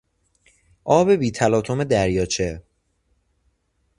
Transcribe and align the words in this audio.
آب 0.83 1.11
بی 1.11 1.31
تلاطم 1.31 1.83
دریاچه 1.83 2.63